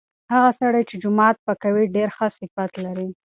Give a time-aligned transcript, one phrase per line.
[0.33, 3.09] هغه سړی چې جومات پاکوي ډیر ښه صفت لري.